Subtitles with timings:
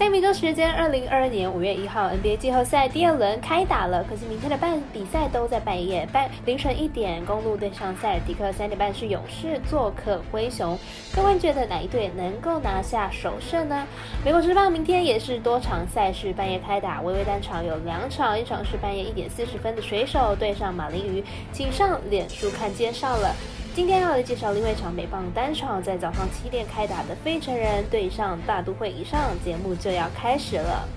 [0.00, 4.02] 在美洲时间二零二二年五月一号，NBA 季后赛第二轮开打了。
[4.04, 10.74] 可惜明天的半比赛都在半夜，半凌晨一点，公路对上塞尔迪克，三点半是勇士做客灰熊。
[11.14, 13.86] 各位觉得哪一队能够拿下首胜呢？
[14.24, 21.22] 美国职棒明天也是多场赛事半夜开打，微微单场有两场，一场是半夜一点四十分的水手对上马林鱼，
[21.52, 23.36] 请上脸书看介绍了。
[23.72, 30.88] 今天要来介绍另外一场美棒单场，在早上七点开打的费城人对上大都会，以上节目就要开始了。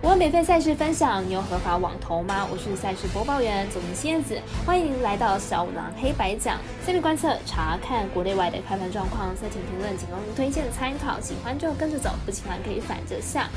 [0.00, 2.46] 我免费赛事分享，你有合法网投吗？
[2.50, 6.56] 我是赛事播报员左明蝎子，欢迎来到小五郎黑白讲。
[6.84, 13.50] 下面观测查看国内外的开盘状况，赛前评论仅供您推荐参考，喜欢就跟着走，不喜欢可以反着下。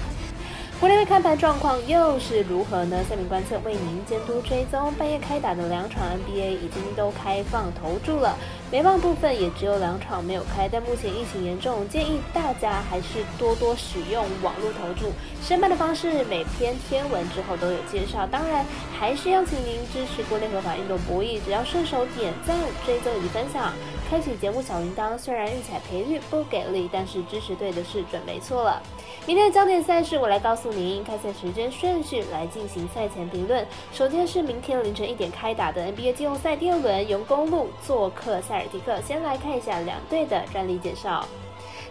[0.84, 3.02] 国内的看盘状况又是如何呢？
[3.10, 4.94] 下面观测为您监督追踪。
[4.96, 8.38] 半夜开打的两场 NBA 已经都开放投注了，
[8.70, 10.68] 美棒部分也只有两场没有开。
[10.70, 15.14] 但目前疫情严重，建议大家还是多多使用网络投注。
[15.42, 18.28] 申办的方式每篇天文之后都有介绍。
[18.28, 18.66] 当然，
[19.00, 23.72] 还是邀请您支持国内合法运动博弈，只要顺手点赞、追踪以及分享。
[24.09, 28.84] 开启节目小铃铛，虽然运彩赔率不给力，但是支持对的是准没错了。
[29.26, 33.66] 明天的焦点赛事，我来告诉您开赛时间顺序来进行赛前评论。
[33.92, 39.00] 首先是明天凌晨一点开打的 NBA 季后赛第二轮，由公路做客塞尔提克。
[39.02, 41.26] 先来看一下两队的战力介绍。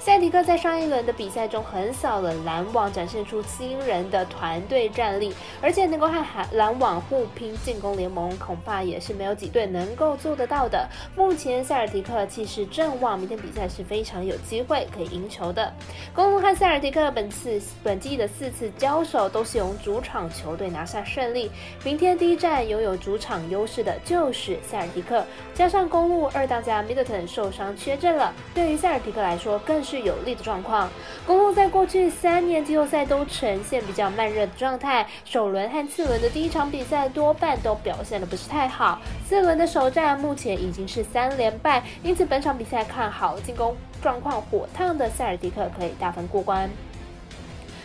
[0.04, 10.88] 塞迪克在上一轮的比赛中横扫了篮网，展现出惊人的团队战力，而且能够和篮网互拼进攻联盟，恐怕也是没有几队能够做得到的。
[11.14, 15.72] 目前塞尔迪克气势正旺，明天比赛是非常有机会可以赢球的。
[16.12, 21.48] 公路和塞尔迪克本次本季的四次交手都是由主场球队拿下胜利，
[21.84, 29.91] 明天第一站拥有主场优势的就是塞尔迪克，加上公路二当家 Middleton 受伤缺阵了，对于塞尔迪克来说更是。
[29.92, 30.88] 是有利的状况。
[31.26, 38.98] 公路在过去三年季后赛都呈现比较慢热的状态，首轮和次轮的第一场比赛多半都表现的不是太好。
[39.28, 46.70] 四轮的首战目前已经是三连败，因此本场比赛看好进攻状况火烫的塞尔迪克可以大分过关。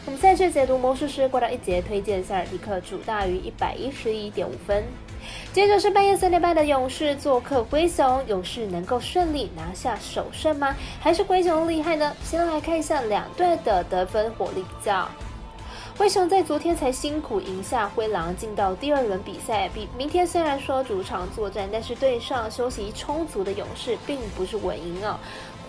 [0.07, 4.81] 我们赛事解读魔术师过到一节，推荐塞尔迪克主大于一百一十一点五分。
[5.51, 10.73] 接着是半夜三点半的勇士做客灰熊，勇士能够顺利拿下首胜吗？
[11.01, 12.16] 还是灰熊厉害呢？
[12.23, 15.09] 先来看一下两队的得分火力比较。
[15.97, 19.68] 灰熊在昨天才辛苦赢下灰狼，进到第二轮比赛。
[19.74, 25.19] 比明天虽然说主场作战，但是对上休息充足的勇士，并不是稳赢哦。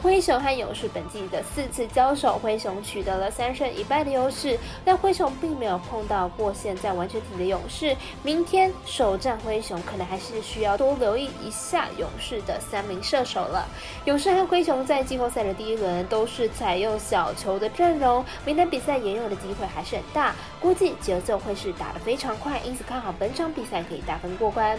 [0.00, 7.96] 灰熊和勇士本季的四次交手，灰熊取得了三胜一败的优势，但灰熊并没有碰到过现在完全体的勇士。
[8.22, 13.66] 明天首战灰熊，可能还是需要多留意一下勇士的三名射手了。
[14.04, 24.78] 勇士和灰熊在季后赛的第一轮都是采用小球的阵容，明天比赛沿用的机会还是很大，估计节奏会是打得非常快，因此看好本场比赛可以大分过关。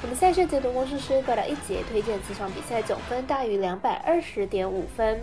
[0.00, 4.59] 我们赛事解读魔术师各到一节，推荐此场比赛总分大于两百二十点。
[4.60, 5.18] 点五分。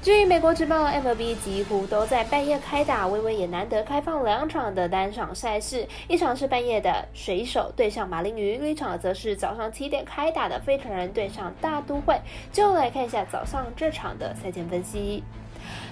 [0.00, 12.16] 至于美国职棒 MLB，几乎都在半夜开打，微微也难得开放两场的单场赛事，一场是半夜的水手对上马林鱼，另一场则是早上七点开打的费城人对上大都会。
[12.52, 15.24] 就来看一下早上这场的赛前分析。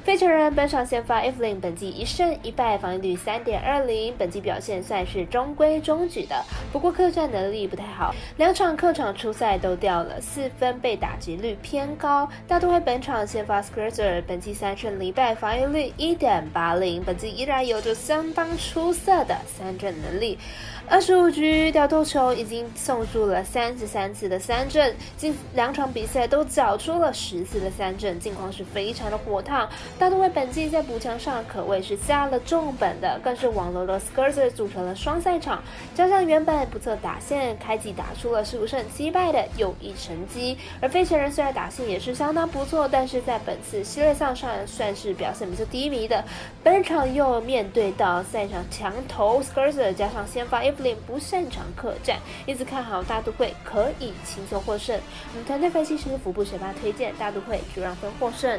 [0.05, 6.45] 费城人本场先发 Evelyn，本季一胜一败，防御率三点二零，本季表现算是中规中矩的。
[6.73, 12.29] 不过客战能力不太好，两场客场出赛都掉了四分，被打击率偏高。
[12.47, 20.39] 大都会本场先发 Scherzer，本季三胜零败，防御率一点八零，本季依然有着相当出色的三振能力。
[20.87, 29.63] 二十五局掉头球已经送出了三十三次的三振，近两场比赛都缴出了十次的三振，近况是非常的火烫。
[29.98, 35.62] 大都会本季在补强上可谓是下了重本的，更是网罗了 Scherzer 组成了双赛场，
[35.94, 40.56] 加上原本不错打线，开季打出了十五胜七败的有益成绩。
[40.80, 46.25] 而费城人虽然打线也是相当不错，但是在本次系列赛上算是表现比较低迷的。
[46.62, 50.94] 本场又面对到赛场强投 Scherzer，加上先发 Evelyn。
[51.06, 54.99] 不擅长客战，因此看好大都会可以轻松获胜。
[55.32, 58.58] 我们团队分析师福部学霸推荐大都会主让分获胜。